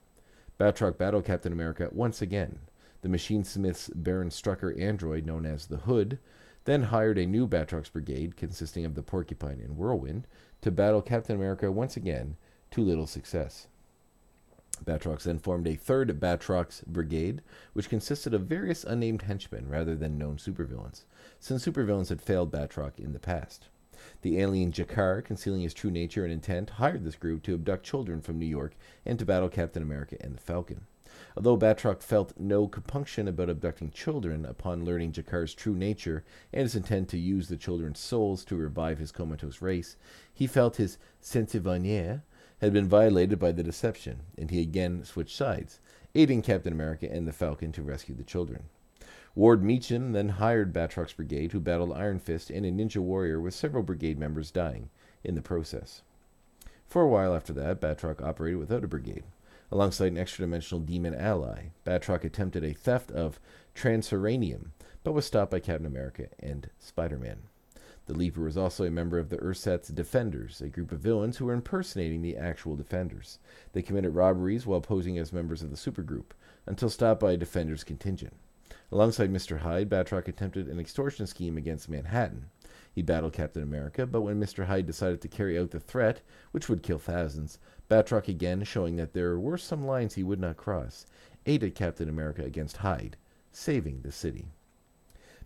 Batroc 0.60 0.98
battled 0.98 1.26
Captain 1.26 1.54
America 1.54 1.88
once 1.92 2.20
again. 2.20 2.58
The 3.04 3.10
Machinesmith's 3.10 3.92
Baron 3.94 4.30
Strucker 4.30 4.76
android, 4.82 5.28
known 5.28 5.46
as 5.46 5.68
the 5.68 5.78
Hood, 5.78 6.18
then 6.64 6.82
hired 6.82 7.20
a 7.20 7.28
new 7.28 7.48
Batroc's 7.48 7.90
brigade, 7.90 8.38
consisting 8.38 8.86
of 8.86 8.96
the 8.96 9.04
Porcupine 9.04 9.62
and 9.64 9.78
Whirlwind, 9.78 10.26
to 10.62 10.72
battle 10.72 11.04
Captain 11.04 11.36
America 11.36 11.72
once 11.72 11.96
again, 11.96 12.38
to 12.72 12.82
little 12.82 13.06
success. 13.06 13.68
Batroc 14.86 15.24
then 15.24 15.40
formed 15.40 15.68
a 15.68 15.76
third 15.76 16.20
Batroc's 16.20 16.82
brigade, 16.82 17.42
which 17.74 17.90
consisted 17.90 18.34
of 18.34 18.48
various 18.48 18.84
unnamed 18.84 19.24
henchmen 19.24 19.68
rather 19.68 19.96
than 19.96 20.18
known 20.18 20.38
supervillains, 20.38 21.04
since 21.40 21.66
supervillains 21.66 22.10
had 22.10 22.22
failed 22.22 22.52
Batroc 22.52 23.00
in 23.00 23.14
the 23.14 23.20
past. 23.20 23.70
The 24.22 24.40
alien 24.40 24.72
Jakar, 24.72 25.24
concealing 25.24 25.62
his 25.62 25.74
true 25.74 25.92
nature 25.92 26.24
and 26.24 26.34
intent, 26.34 26.72
hired 26.72 27.06
this 27.06 27.16
group 27.16 27.44
to 27.44 27.54
abduct 27.54 27.86
children 27.86 28.22
from 28.22 28.40
New 28.40 28.46
York 28.46 28.76
and 29.06 29.18
to 29.20 29.26
battle 29.26 29.50
Captain 29.50 29.84
America 29.84 30.18
and 30.20 30.36
the 30.36 30.42
Falcon. 30.42 30.88
Although 31.38 31.58
Batroc 31.58 32.02
felt 32.02 32.40
no 32.40 32.68
compunction 32.68 33.28
about 33.28 33.50
abducting 33.50 33.92
children 33.92 34.46
upon 34.46 34.84
learning 34.84 35.12
Jakar's 35.12 35.54
true 35.54 35.76
nature 35.76 36.24
and 36.52 36.64
his 36.64 36.76
intent 36.76 37.08
to 37.10 37.18
use 37.18 37.48
the 37.48 37.58
children's 37.58 38.00
souls 38.00 38.44
to 38.46 38.56
revive 38.56 38.98
his 38.98 39.12
comatose 39.12 39.62
race, 39.62 39.96
he 40.34 40.48
felt 40.48 40.78
his 40.78 40.98
sensibilier 41.22 42.24
had 42.64 42.72
been 42.72 42.88
violated 42.88 43.38
by 43.40 43.52
the 43.52 43.62
deception, 43.62 44.22
and 44.38 44.50
he 44.50 44.62
again 44.62 45.04
switched 45.04 45.36
sides, 45.36 45.82
aiding 46.16 46.42
Captain 46.42 46.72
America 46.72 47.12
and 47.12 47.28
the 47.28 47.34
Falcon 47.34 47.74
to 47.74 47.84
rescue 47.84 48.16
the 48.16 48.24
children. 48.24 48.64
Ward 49.36 49.62
Meachum 49.62 50.14
then 50.14 50.30
hired 50.30 50.72
Batroc's 50.72 51.12
brigade, 51.12 51.52
who 51.52 51.60
battled 51.60 51.92
Iron 51.92 52.20
Fist 52.20 52.50
and 52.50 52.66
a 52.66 52.72
ninja 52.72 53.00
warrior, 53.00 53.42
with 53.42 53.54
several 53.54 53.84
brigade 53.84 54.18
members 54.18 54.50
dying 54.50 54.90
in 55.26 55.36
the 55.36 55.42
process. 55.42 56.04
For 56.88 57.02
a 57.02 57.08
while 57.10 57.36
after 57.36 57.52
that, 57.52 57.82
Batroc 57.82 58.22
operated 58.22 58.60
without 58.60 58.86
a 58.86 58.88
brigade. 58.88 59.24
Alongside 59.70 60.14
an 60.14 60.18
extra 60.18 60.46
dimensional 60.46 60.86
demon 60.86 61.14
ally, 61.14 61.72
Batroc 61.86 62.24
attempted 62.24 62.64
a 62.64 62.72
theft 62.72 63.12
of 63.12 63.42
Transuranium, 63.76 64.68
but 65.04 65.12
was 65.12 65.26
stopped 65.26 65.52
by 65.52 65.60
Captain 65.60 65.86
America 65.86 66.28
and 66.40 66.70
Spider 66.80 67.18
Man. 67.18 67.40
The 68.06 68.14
Leaper 68.14 68.42
was 68.42 68.58
also 68.58 68.84
a 68.84 68.92
member 68.92 69.18
of 69.18 69.30
the 69.30 69.38
Ersatz 69.38 69.88
Defenders, 69.88 70.60
a 70.60 70.68
group 70.68 70.92
of 70.92 71.00
villains 71.00 71.38
who 71.38 71.46
were 71.46 71.54
impersonating 71.54 72.22
the 72.22 72.36
actual 72.36 72.76
Defenders. 72.76 73.40
They 73.72 73.82
committed 73.82 74.14
robberies 74.14 74.66
while 74.66 74.82
posing 74.82 75.18
as 75.18 75.32
members 75.32 75.62
of 75.62 75.70
the 75.70 75.78
supergroup, 75.78 76.32
until 76.66 76.90
stopped 76.90 77.22
by 77.22 77.32
a 77.32 77.38
Defenders 77.38 77.86
contingent. 77.86 78.34
Alongside 78.92 79.32
Mr. 79.32 79.60
Hyde, 79.60 79.90
Batroc 79.90 80.28
attempted 80.28 80.68
an 80.68 80.80
extortion 80.80 81.26
scheme 81.28 81.58
against 81.58 81.88
Manhattan. 81.88 82.50
He 82.92 83.02
battled 83.02 83.34
Captain 83.34 83.64
America, 83.64 84.06
but 84.06 84.22
when 84.22 84.40
Mr. 84.40 84.66
Hyde 84.66 84.86
decided 84.86 85.22
to 85.22 85.30
carry 85.30 85.58
out 85.58 85.72
the 85.72 85.80
threat, 85.80 86.22
which 86.52 86.68
would 86.68 86.84
kill 86.84 87.00
thousands, 87.00 87.58
Batroc 87.90 88.28
again, 88.28 88.64
showing 88.66 88.98
that 88.98 89.14
there 89.14 89.40
were 89.40 89.58
some 89.58 89.88
lines 89.88 90.16
he 90.16 90.24
would 90.24 90.42
not 90.42 90.58
cross, 90.58 91.06
aided 91.46 91.74
Captain 91.74 92.10
America 92.10 92.44
against 92.44 92.78
Hyde, 92.78 93.16
saving 93.52 94.02
the 94.02 94.12
city. 94.12 94.48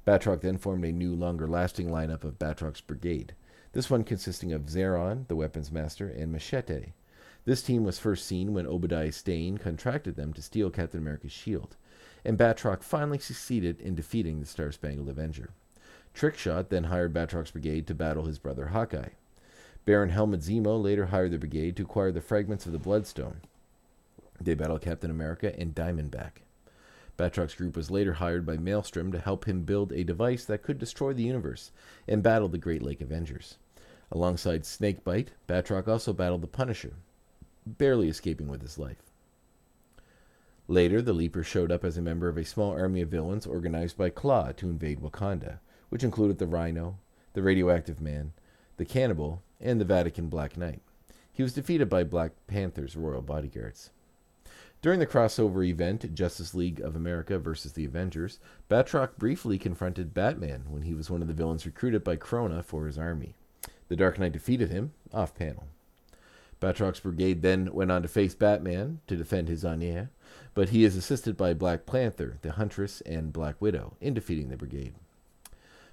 Batroc 0.07 0.39
then 0.39 0.57
formed 0.57 0.85
a 0.85 0.91
new, 0.93 1.13
longer 1.13 1.49
lasting 1.49 1.89
lineup 1.89 2.23
of 2.23 2.39
Batroc's 2.39 2.79
Brigade, 2.79 3.35
this 3.73 3.89
one 3.89 4.05
consisting 4.05 4.53
of 4.53 4.67
Zaran, 4.67 5.27
the 5.27 5.35
weapons 5.35 5.69
master, 5.69 6.07
and 6.07 6.31
Machete. 6.31 6.93
This 7.43 7.61
team 7.61 7.83
was 7.83 7.99
first 7.99 8.25
seen 8.25 8.53
when 8.53 8.65
Obadiah 8.65 9.11
Stane 9.11 9.57
contracted 9.57 10.15
them 10.15 10.31
to 10.31 10.41
steal 10.41 10.69
Captain 10.69 11.01
America's 11.01 11.33
shield, 11.33 11.75
and 12.23 12.37
Batroc 12.37 12.83
finally 12.83 13.19
succeeded 13.19 13.81
in 13.81 13.95
defeating 13.95 14.39
the 14.39 14.45
Star 14.45 14.71
Spangled 14.71 15.09
Avenger. 15.09 15.49
Trickshot 16.15 16.69
then 16.69 16.85
hired 16.85 17.13
Batroc's 17.13 17.51
brigade 17.51 17.85
to 17.87 17.93
battle 17.93 18.25
his 18.25 18.39
brother 18.39 18.67
Hawkeye. 18.67 19.09
Baron 19.83 20.09
Helmut 20.09 20.39
Zemo 20.39 20.81
later 20.81 21.07
hired 21.07 21.31
the 21.31 21.37
brigade 21.37 21.75
to 21.75 21.83
acquire 21.83 22.13
the 22.13 22.21
fragments 22.21 22.65
of 22.65 22.71
the 22.71 22.79
Bloodstone. 22.79 23.41
They 24.39 24.53
battled 24.53 24.81
Captain 24.81 25.11
America 25.11 25.53
and 25.59 25.75
Diamondback. 25.75 26.43
Batroc's 27.17 27.55
group 27.55 27.75
was 27.75 27.91
later 27.91 28.13
hired 28.13 28.45
by 28.45 28.57
Maelstrom 28.57 29.11
to 29.11 29.19
help 29.19 29.45
him 29.45 29.63
build 29.63 29.91
a 29.91 30.03
device 30.03 30.45
that 30.45 30.61
could 30.61 30.77
destroy 30.77 31.13
the 31.13 31.23
universe 31.23 31.71
and 32.07 32.21
battle 32.21 32.47
the 32.47 32.57
Great 32.57 32.81
Lake 32.81 33.01
Avengers. 33.01 33.57
Alongside 34.11 34.65
Snakebite, 34.65 35.31
Batroc 35.47 35.87
also 35.87 36.13
battled 36.13 36.41
the 36.41 36.47
Punisher, 36.47 36.93
barely 37.65 38.07
escaping 38.07 38.47
with 38.47 38.61
his 38.61 38.77
life. 38.77 39.01
Later, 40.67 41.01
the 41.01 41.13
Leaper 41.13 41.43
showed 41.43 41.71
up 41.71 41.83
as 41.83 41.97
a 41.97 42.01
member 42.01 42.27
of 42.27 42.37
a 42.37 42.45
small 42.45 42.71
army 42.71 43.01
of 43.01 43.09
villains 43.09 43.45
organized 43.45 43.97
by 43.97 44.09
Klaw 44.09 44.51
to 44.53 44.69
invade 44.69 44.99
Wakanda 44.99 45.59
which 45.89 46.03
included 46.03 46.37
the 46.37 46.47
Rhino, 46.47 46.97
the 47.33 47.41
Radioactive 47.41 48.01
Man, 48.01 48.33
the 48.77 48.85
Cannibal, 48.85 49.41
and 49.59 49.79
the 49.79 49.85
Vatican 49.85 50.27
Black 50.27 50.57
Knight. 50.57 50.81
He 51.31 51.43
was 51.43 51.53
defeated 51.53 51.89
by 51.89 52.03
Black 52.03 52.31
Panther's 52.47 52.95
royal 52.95 53.21
bodyguards. 53.21 53.91
During 54.81 54.99
the 54.99 55.07
crossover 55.07 55.67
event 55.67 56.13
Justice 56.13 56.53
League 56.53 56.79
of 56.79 56.95
America 56.95 57.39
versus 57.39 57.73
the 57.73 57.85
Avengers, 57.85 58.39
Batroc 58.69 59.17
briefly 59.17 59.57
confronted 59.57 60.13
Batman 60.13 60.65
when 60.69 60.83
he 60.83 60.93
was 60.93 61.09
one 61.09 61.21
of 61.23 61.27
the 61.27 61.33
villains 61.33 61.65
recruited 61.65 62.03
by 62.03 62.15
Krona 62.15 62.63
for 62.63 62.85
his 62.85 62.97
army. 62.97 63.33
The 63.87 63.95
Dark 63.95 64.19
Knight 64.19 64.33
defeated 64.33 64.69
him 64.69 64.93
off 65.11 65.33
panel. 65.33 65.67
Batroc's 66.61 66.99
brigade 66.99 67.41
then 67.41 67.73
went 67.73 67.91
on 67.91 68.01
to 68.03 68.07
face 68.07 68.35
Batman 68.35 68.99
to 69.07 69.15
defend 69.15 69.47
his 69.47 69.65
Anya, 69.65 70.09
but 70.53 70.69
he 70.69 70.83
is 70.83 70.95
assisted 70.95 71.37
by 71.37 71.53
Black 71.53 71.85
Panther, 71.85 72.37
the 72.41 72.53
Huntress, 72.53 73.01
and 73.01 73.33
Black 73.33 73.55
Widow 73.59 73.95
in 73.99 74.13
defeating 74.13 74.49
the 74.49 74.57
brigade. 74.57 74.93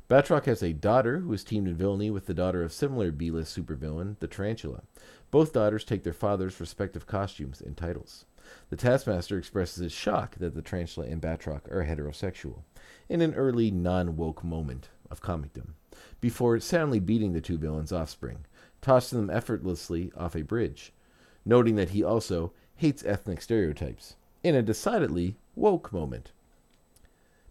Batroc 0.08 0.44
has 0.44 0.62
a 0.62 0.74
daughter 0.74 1.20
who 1.20 1.32
is 1.32 1.44
teamed 1.44 1.66
in 1.66 1.76
villainy 1.76 2.10
with 2.10 2.26
the 2.26 2.34
daughter 2.34 2.62
of 2.62 2.72
similar 2.72 3.10
B-list 3.10 3.56
supervillain, 3.56 4.18
the 4.20 4.26
Tarantula. 4.26 4.82
Both 5.30 5.52
daughters 5.52 5.84
take 5.84 6.04
their 6.04 6.12
father's 6.12 6.60
respective 6.60 7.06
costumes 7.06 7.60
and 7.60 7.76
titles. 7.76 8.24
The 8.68 8.76
Taskmaster 8.76 9.38
expresses 9.38 9.82
his 9.82 9.92
shock 9.92 10.36
that 10.36 10.54
the 10.54 10.62
Tarantula 10.62 11.06
and 11.06 11.20
Batroc 11.20 11.70
are 11.72 11.84
heterosexual, 11.84 12.62
in 13.08 13.20
an 13.22 13.34
early 13.34 13.70
non-woke 13.70 14.44
moment 14.44 14.90
of 15.10 15.22
comicdom, 15.22 15.74
before 16.20 16.60
soundly 16.60 17.00
beating 17.00 17.32
the 17.32 17.40
two 17.40 17.56
villains' 17.56 17.92
offspring, 17.92 18.44
tossing 18.82 19.18
them 19.18 19.34
effortlessly 19.34 20.12
off 20.16 20.36
a 20.36 20.42
bridge, 20.42 20.92
noting 21.44 21.76
that 21.76 21.90
he 21.90 22.02
also 22.02 22.52
hates 22.76 23.04
ethnic 23.04 23.40
stereotypes, 23.40 24.16
in 24.42 24.54
a 24.54 24.62
decidedly 24.62 25.36
woke 25.54 25.92
moment. 25.92 26.32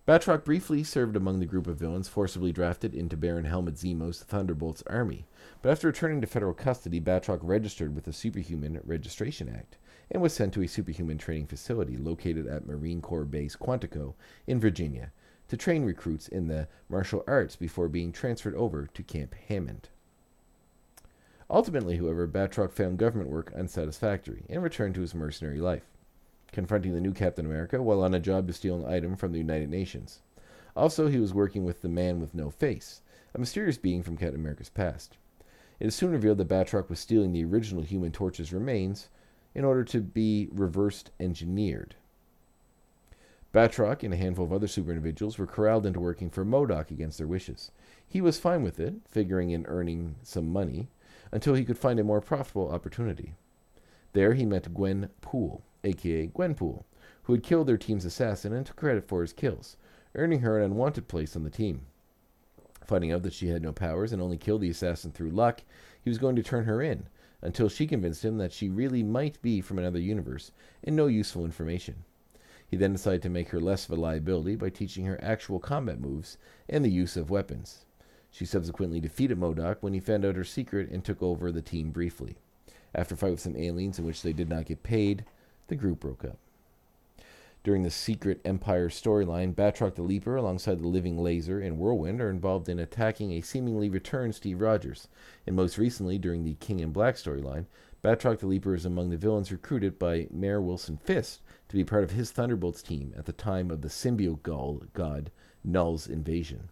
Batroc 0.06 0.44
briefly 0.44 0.84
served 0.84 1.16
among 1.16 1.40
the 1.40 1.46
group 1.46 1.66
of 1.66 1.78
villains 1.78 2.10
forcibly 2.10 2.52
drafted 2.52 2.94
into 2.94 3.16
Baron 3.16 3.46
Helmut 3.46 3.78
Zemo's 3.78 4.22
Thunderbolts 4.22 4.84
army, 4.86 5.26
but 5.62 5.70
after 5.70 5.88
returning 5.88 6.20
to 6.20 6.28
federal 6.28 6.54
custody, 6.54 7.00
Batroc 7.00 7.40
registered 7.42 7.96
with 7.96 8.04
the 8.04 8.12
Superhuman 8.12 8.82
Registration 8.84 9.48
Act 9.48 9.78
and 10.12 10.22
was 10.22 10.34
sent 10.34 10.54
to 10.56 10.62
a 10.62 10.68
superhuman 10.68 11.18
training 11.18 11.48
facility 11.48 11.96
located 11.96 12.48
at 12.48 12.68
Marine 12.68 13.02
Corps 13.02 13.24
Base 13.24 13.56
Quantico 13.56 14.16
in 14.46 14.60
Virginia 14.60 15.14
to 15.48 15.56
train 15.56 15.86
recruits 15.86 16.28
in 16.28 16.50
the 16.50 16.68
martial 16.90 17.24
arts 17.26 17.56
before 17.56 17.88
being 17.88 18.12
transferred 18.12 18.56
over 18.56 18.88
to 18.88 19.04
Camp 19.04 19.34
Hammond. 19.48 19.88
Ultimately, 21.50 21.96
however, 21.96 22.28
Batroc 22.28 22.74
found 22.74 22.98
government 22.98 23.30
work 23.30 23.54
unsatisfactory 23.56 24.44
and 24.50 24.62
returned 24.62 24.96
to 24.96 25.02
his 25.02 25.16
mercenary 25.16 25.62
life 25.62 25.93
confronting 26.54 26.94
the 26.94 27.02
new 27.02 27.12
Captain 27.12 27.46
America 27.46 27.82
while 27.82 28.04
on 28.04 28.14
a 28.14 28.20
job 28.20 28.48
to 28.48 28.54
steal 28.54 28.76
an 28.86 28.94
item 28.94 29.18
from 29.18 29.32
the 29.32 29.40
United 29.40 29.70
Nations. 29.70 30.20
Also, 30.76 31.08
he 31.08 31.20
was 31.20 31.34
working 31.34 31.66
with 31.66 31.82
the 31.82 31.90
Man 31.90 32.20
with 32.22 32.34
No 32.34 32.50
Face, 32.50 33.02
a 33.36 33.40
mysterious 33.40 33.78
being 33.78 34.04
from 34.04 34.18
Captain 34.18 34.40
America's 34.40 34.70
past. 34.70 35.18
It 35.80 35.88
is 35.88 35.96
soon 35.96 36.12
revealed 36.12 36.38
that 36.38 36.48
Batroc 36.48 36.90
was 36.90 37.00
stealing 37.00 37.34
the 37.34 37.44
original 37.44 37.84
Human 37.84 38.12
Torch's 38.12 38.54
remains 38.54 39.10
in 39.54 39.66
order 39.66 39.84
to 39.84 40.02
be 40.02 40.48
reversed 40.52 41.12
engineered. 41.20 41.96
Batroc 43.54 44.02
and 44.02 44.14
a 44.14 44.18
handful 44.18 44.46
of 44.46 44.54
other 44.54 44.68
super 44.68 44.90
individuals 44.90 45.38
were 45.38 45.46
corralled 45.46 45.86
into 45.86 46.00
working 46.00 46.30
for 46.30 46.44
MODOK 46.44 46.90
against 46.90 47.20
their 47.20 47.28
wishes. 47.28 47.70
He 48.08 48.20
was 48.20 48.40
fine 48.40 48.64
with 48.64 48.80
it, 48.80 48.96
figuring 49.08 49.52
in 49.52 49.66
earning 49.68 50.16
some 50.24 50.48
money, 50.48 50.88
until 51.32 51.54
he 51.54 51.64
could 51.64 51.78
find 51.78 52.00
a 52.00 52.04
more 52.04 52.22
profitable 52.22 52.72
opportunity. 52.72 53.34
There 54.14 54.34
he 54.34 54.46
met 54.46 54.74
Gwen 54.74 55.10
Poole, 55.22 55.62
aka 55.84 56.28
Gwenpool, 56.28 56.84
who 57.24 57.34
had 57.34 57.44
killed 57.44 57.68
their 57.68 57.78
team's 57.78 58.06
assassin 58.06 58.54
and 58.54 58.66
took 58.66 58.76
credit 58.76 59.08
for 59.08 59.22
his 59.22 59.34
kills, 59.34 59.78
earning 60.16 60.40
her 60.40 60.58
an 60.58 60.72
unwanted 60.72 61.08
place 61.08 61.36
on 61.36 61.44
the 61.44 61.50
team. 61.50 61.86
Finding 62.86 63.12
out 63.12 63.24
that 63.24 63.34
she 63.34 63.48
had 63.48 63.62
no 63.62 63.72
powers 63.72 64.12
and 64.12 64.22
only 64.22 64.38
killed 64.38 64.62
the 64.62 64.70
assassin 64.70 65.12
through 65.12 65.32
luck, 65.32 65.64
he 66.02 66.10
was 66.10 66.18
going 66.18 66.36
to 66.36 66.44
turn 66.44 66.66
her 66.66 66.82
in, 66.82 67.08
until 67.42 67.70
she 67.70 67.88
convinced 67.88 68.24
him 68.24 68.38
that 68.38 68.54
she 68.54 68.70
really 68.70 69.04
might 69.04 69.42
be 69.42 69.62
from 69.62 69.78
another 69.78 70.00
universe 70.00 70.52
and 70.84 70.96
no 70.96 71.08
useful 71.08 71.46
information. 71.46 72.04
He 72.68 72.78
then 72.78 72.94
decided 72.94 73.22
to 73.22 73.30
make 73.30 73.50
her 73.50 73.60
less 73.60 73.86
of 73.86 73.92
a 73.92 74.02
liability 74.02 74.56
by 74.56 74.70
teaching 74.70 75.06
her 75.06 75.20
actual 75.22 75.60
combat 75.60 76.00
moves 76.00 76.38
and 76.68 76.84
the 76.84 76.90
use 76.90 77.16
of 77.16 77.30
weapons. 77.30 77.86
She 78.32 78.46
subsequently 78.46 79.00
defeated 79.00 79.38
MODOK 79.38 79.78
when 79.82 79.94
he 79.94 80.00
found 80.00 80.26
out 80.26 80.36
her 80.36 80.44
secret 80.44 80.90
and 80.90 81.06
took 81.06 81.22
over 81.22 81.52
the 81.52 81.62
team 81.62 81.92
briefly. 81.92 82.38
After 82.96 83.14
a 83.14 83.18
fight 83.18 83.32
with 83.32 83.42
some 83.42 83.56
aliens 83.56 84.00
in 84.00 84.06
which 84.06 84.24
they 84.24 84.34
did 84.34 84.50
not 84.50 84.66
get 84.66 84.82
paid, 84.82 85.26
the 85.74 85.80
group 85.80 86.02
broke 86.02 86.24
up. 86.24 86.38
During 87.64 87.82
the 87.82 87.90
Secret 87.90 88.40
Empire 88.46 88.90
storyline, 88.90 89.56
Batroc 89.56 89.96
the 89.96 90.04
Leaper, 90.04 90.36
alongside 90.36 90.80
the 90.80 90.88
Living 90.88 91.18
Laser 91.18 91.60
and 91.60 91.80
Whirlwind, 91.80 92.22
are 92.22 92.30
involved 92.30 92.70
in 92.70 92.78
attacking 92.78 93.32
a 93.32 93.42
seemingly 93.42 93.90
returned 93.90 94.36
Steve 94.36 94.62
Rogers. 94.62 95.08
And 95.48 95.56
most 95.56 95.80
recently, 95.80 96.20
during 96.20 96.44
the 96.44 96.54
King 96.56 96.80
in 96.80 96.92
Black 96.92 97.16
storyline, 97.16 97.66
Batroc 98.04 98.38
the 98.38 98.46
Leaper 98.46 98.76
is 98.76 98.86
among 98.86 99.10
the 99.10 99.18
villains 99.18 99.52
recruited 99.52 99.98
by 99.98 100.28
Mayor 100.30 100.62
Wilson 100.62 100.98
Fisk 100.98 101.42
to 101.70 101.76
be 101.76 101.84
part 101.84 102.04
of 102.04 102.12
his 102.12 102.30
Thunderbolts 102.30 102.84
team 102.84 103.12
at 103.18 103.26
the 103.26 103.34
time 103.34 103.72
of 103.72 103.82
the 103.82 103.88
symbiote 103.88 104.44
god 104.94 105.32
Knull's 105.64 106.06
invasion. 106.06 106.70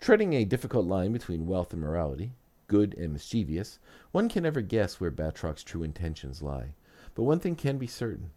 Treading 0.00 0.32
a 0.32 0.44
difficult 0.44 0.86
line 0.86 1.12
between 1.12 1.46
wealth 1.46 1.72
and 1.72 1.80
morality, 1.80 2.32
good 2.66 2.92
and 2.94 3.12
mischievous, 3.12 3.78
one 4.10 4.28
can 4.28 4.42
never 4.42 4.62
guess 4.62 4.98
where 4.98 5.12
Batroc's 5.12 5.62
true 5.62 5.84
intentions 5.84 6.42
lie. 6.42 6.74
But 7.14 7.24
one 7.24 7.40
thing 7.40 7.56
can 7.56 7.78
be 7.78 7.86
certain 7.86 8.30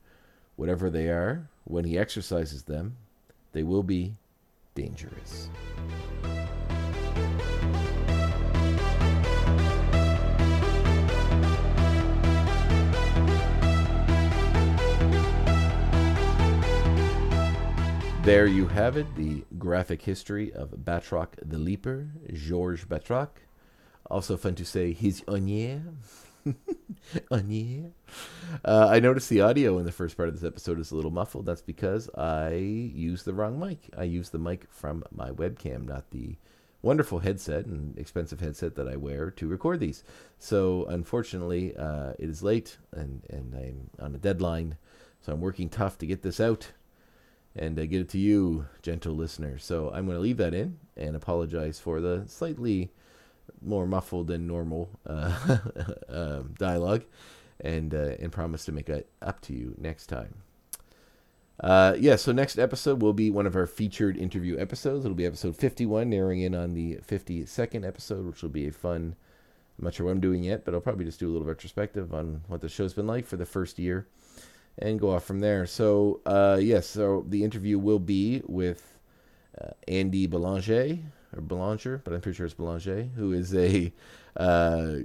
whatever 0.55 0.89
they 0.89 1.09
are, 1.09 1.49
when 1.65 1.85
he 1.85 1.97
exercises 1.97 2.63
them, 2.63 2.97
they 3.51 3.63
will 3.63 3.83
be 3.83 4.15
dangerous. 4.73 5.49
There 18.23 18.47
you 18.47 18.67
have 18.67 18.97
it, 18.97 19.15
the 19.15 19.43
graphic 19.59 20.01
history 20.01 20.51
of 20.51 20.71
Batroc 20.71 21.27
the 21.45 21.59
Leaper, 21.59 22.07
Georges 22.33 22.85
Batroc. 22.85 23.29
Also 24.09 24.35
fun 24.35 24.55
to 24.55 24.65
say 24.65 24.93
his 24.93 25.21
onier. 25.27 25.83
Uh, 28.63 28.87
I 28.89 28.99
noticed 28.99 29.29
the 29.29 29.41
audio 29.41 29.77
in 29.77 29.85
the 29.85 29.91
first 29.91 30.17
part 30.17 30.29
of 30.29 30.35
this 30.35 30.47
episode 30.47 30.79
is 30.79 30.91
a 30.91 30.95
little 30.95 31.11
muffled. 31.11 31.45
That's 31.45 31.61
because 31.61 32.09
I 32.15 32.53
used 32.53 33.25
the 33.25 33.33
wrong 33.33 33.59
mic. 33.59 33.89
I 33.97 34.03
used 34.03 34.31
the 34.31 34.39
mic 34.39 34.67
from 34.69 35.03
my 35.11 35.31
webcam, 35.31 35.85
not 35.85 36.09
the 36.11 36.35
wonderful 36.81 37.19
headset 37.19 37.65
and 37.65 37.97
expensive 37.97 38.39
headset 38.39 38.75
that 38.75 38.87
I 38.87 38.95
wear 38.95 39.31
to 39.31 39.47
record 39.47 39.79
these. 39.79 40.03
So 40.39 40.85
unfortunately, 40.85 41.75
uh, 41.75 42.13
it 42.19 42.29
is 42.29 42.43
late 42.43 42.77
and, 42.91 43.23
and 43.29 43.53
I'm 43.55 43.89
on 43.99 44.15
a 44.15 44.19
deadline. 44.19 44.77
So 45.21 45.33
I'm 45.33 45.41
working 45.41 45.69
tough 45.69 45.97
to 45.99 46.05
get 46.05 46.21
this 46.21 46.39
out 46.39 46.71
and 47.55 47.79
uh, 47.79 47.85
get 47.85 48.01
it 48.01 48.09
to 48.09 48.19
you, 48.19 48.67
gentle 48.81 49.15
listener. 49.15 49.57
So 49.57 49.89
I'm 49.89 50.05
going 50.05 50.17
to 50.17 50.21
leave 50.21 50.37
that 50.37 50.53
in 50.53 50.77
and 50.95 51.15
apologize 51.15 51.79
for 51.79 51.99
the 52.01 52.23
slightly 52.27 52.91
more 53.61 53.85
muffled 53.85 54.27
than 54.27 54.47
normal 54.47 54.89
uh, 55.07 55.57
um, 56.09 56.53
dialogue, 56.57 57.03
and 57.61 57.93
uh, 57.93 58.15
and 58.19 58.31
promise 58.31 58.65
to 58.65 58.71
make 58.71 58.89
it 58.89 59.09
up 59.21 59.41
to 59.41 59.53
you 59.53 59.75
next 59.77 60.07
time. 60.07 60.35
Uh, 61.59 61.95
yeah, 61.97 62.17
so 62.17 62.31
next 62.31 62.59
episode 62.59 63.01
will 63.01 63.13
be 63.13 63.29
one 63.29 63.45
of 63.45 63.55
our 63.55 63.65
featured 63.65 64.17
interview 64.17 64.59
episodes. 64.59 65.05
It'll 65.05 65.15
be 65.15 65.25
episode 65.25 65.55
51, 65.55 66.09
narrowing 66.09 66.41
in 66.41 66.53
on 66.53 66.73
the 66.73 66.97
52nd 66.97 67.87
episode, 67.87 68.25
which 68.25 68.41
will 68.41 68.49
be 68.49 68.67
a 68.67 68.71
fun. 68.71 69.15
I'm 69.77 69.85
not 69.85 69.93
sure 69.93 70.05
what 70.05 70.11
I'm 70.11 70.19
doing 70.19 70.43
yet, 70.43 70.65
but 70.65 70.73
I'll 70.73 70.81
probably 70.81 71.05
just 71.05 71.19
do 71.19 71.29
a 71.29 71.31
little 71.31 71.47
retrospective 71.47 72.13
on 72.13 72.41
what 72.47 72.61
the 72.61 72.69
show's 72.69 72.93
been 72.93 73.07
like 73.07 73.25
for 73.25 73.37
the 73.37 73.45
first 73.45 73.79
year 73.79 74.07
and 74.77 74.99
go 74.99 75.11
off 75.11 75.23
from 75.23 75.39
there. 75.39 75.65
So, 75.65 76.21
uh, 76.25 76.59
yes, 76.61 76.87
so 76.87 77.25
the 77.27 77.43
interview 77.43 77.79
will 77.79 77.99
be 77.99 78.41
with 78.45 78.99
uh, 79.59 79.71
Andy 79.87 80.27
Belanger, 80.27 80.99
or 81.35 81.41
Belanger, 81.41 82.01
but 82.03 82.13
I'm 82.13 82.21
pretty 82.21 82.35
sure 82.35 82.45
it's 82.45 82.55
Belanger, 82.55 83.03
who 83.15 83.33
is 83.33 83.53
a 83.53 83.91
uh, 84.37 84.97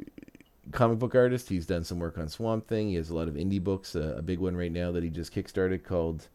comic 0.73 0.99
book 0.99 1.15
artist. 1.15 1.49
He's 1.49 1.67
done 1.67 1.85
some 1.85 1.99
work 1.99 2.19
on 2.19 2.29
Swamp 2.29 2.67
Thing. 2.67 2.89
He 2.89 2.95
has 2.97 3.11
a 3.11 3.15
lot 3.15 3.29
of 3.29 3.35
indie 3.35 3.63
books. 3.63 3.97
Uh, 3.97 4.15
a 4.17 4.23
big 4.23 4.39
one 4.39 4.57
right 4.57 4.73
now 4.73 4.93
that 4.93 5.03
he 5.03 5.11
just 5.11 5.35
kickstarted 5.35 5.85
called 5.85 6.29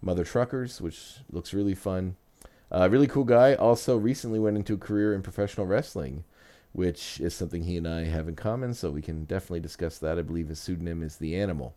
Mother 0.00 0.24
Truckers, 0.24 0.80
which 0.80 1.18
looks 1.30 1.54
really 1.54 1.74
fun. 1.74 2.16
Uh, 2.70 2.88
really 2.90 3.06
cool 3.06 3.24
guy. 3.24 3.54
Also, 3.54 3.96
recently 3.96 4.38
went 4.38 4.56
into 4.56 4.74
a 4.74 4.78
career 4.78 5.14
in 5.14 5.22
professional 5.22 5.66
wrestling, 5.66 6.24
which 6.72 7.20
is 7.20 7.34
something 7.34 7.62
he 7.62 7.76
and 7.76 7.88
I 7.88 8.04
have 8.04 8.28
in 8.28 8.36
common. 8.36 8.74
So 8.74 8.90
we 8.90 9.02
can 9.02 9.24
definitely 9.24 9.60
discuss 9.60 9.98
that. 9.98 10.18
I 10.18 10.22
believe 10.22 10.48
his 10.48 10.58
pseudonym 10.58 11.02
is 11.02 11.16
The 11.16 11.36
Animal. 11.36 11.74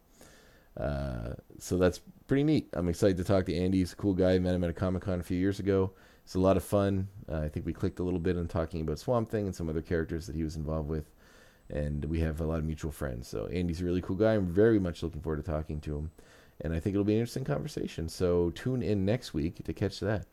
Uh, 0.78 1.34
so 1.60 1.78
that's 1.78 2.00
pretty 2.28 2.44
neat. 2.44 2.70
I'm 2.74 2.90
excited 2.90 3.18
to 3.18 3.24
talk 3.24 3.46
to 3.46 3.56
Andy. 3.56 3.80
He's 3.80 3.94
a 3.94 3.96
cool 3.96 4.14
guy. 4.14 4.34
I 4.34 4.40
met 4.40 4.56
him 4.56 4.64
at 4.64 4.70
a 4.70 4.74
Comic 4.74 5.04
Con 5.04 5.20
a 5.20 5.24
few 5.24 5.38
years 5.38 5.60
ago. 5.60 5.92
It's 6.32 6.36
a 6.38 6.40
lot 6.40 6.56
of 6.56 6.64
fun. 6.64 7.10
Uh, 7.30 7.40
I 7.40 7.50
think 7.50 7.66
we 7.66 7.74
clicked 7.74 8.00
a 8.00 8.04
little 8.04 8.18
bit 8.18 8.38
on 8.38 8.48
talking 8.48 8.80
about 8.80 9.00
Swamp 9.00 9.30
Thing 9.30 9.48
and 9.48 9.54
some 9.54 9.68
other 9.68 9.82
characters 9.82 10.28
that 10.28 10.36
he 10.38 10.46
was 10.46 10.56
involved 10.56 10.88
with. 10.88 11.12
And 11.70 12.06
we 12.06 12.22
have 12.22 12.40
a 12.40 12.46
lot 12.46 12.60
of 12.60 12.64
mutual 12.64 12.94
friends. 12.94 13.28
So 13.28 13.48
Andy's 13.48 13.82
a 13.82 13.84
really 13.84 14.02
cool 14.02 14.16
guy. 14.16 14.36
I'm 14.36 14.48
very 14.48 14.80
much 14.80 15.04
looking 15.04 15.20
forward 15.20 15.44
to 15.44 15.52
talking 15.52 15.82
to 15.82 15.98
him. 15.98 16.12
And 16.62 16.74
I 16.74 16.80
think 16.80 16.94
it'll 16.94 17.04
be 17.04 17.16
an 17.16 17.20
interesting 17.20 17.44
conversation. 17.44 18.08
So 18.08 18.52
tune 18.52 18.82
in 18.82 19.04
next 19.04 19.34
week 19.34 19.62
to 19.66 19.74
catch 19.74 20.00
that. 20.00 20.26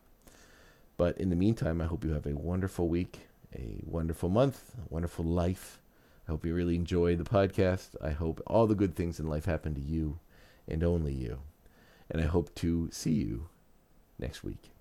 But 0.95 1.17
in 1.17 1.31
the 1.31 1.35
meantime, 1.35 1.81
I 1.81 1.85
hope 1.85 2.05
you 2.05 2.13
have 2.13 2.27
a 2.27 2.33
wonderful 2.33 2.87
week, 2.87 3.27
a 3.53 3.81
wonderful 3.83 4.29
month, 4.29 4.75
a 4.77 4.93
wonderful 4.93 5.25
life. 5.25 5.81
I 6.29 6.31
hope 6.31 6.45
you 6.45 6.55
really 6.55 6.75
enjoy 6.77 7.17
the 7.17 7.25
podcast. 7.25 7.97
I 8.01 8.11
hope 8.11 8.41
all 8.47 8.67
the 8.67 8.73
good 8.73 8.95
things 8.95 9.19
in 9.19 9.27
life 9.27 9.43
happen 9.43 9.75
to 9.75 9.81
you 9.81 10.19
and 10.65 10.81
only 10.81 11.11
you. 11.11 11.39
And 12.09 12.21
I 12.21 12.25
hope 12.25 12.55
to 12.55 12.87
see 12.89 13.11
you 13.11 13.49
next 14.17 14.45
week. 14.45 14.71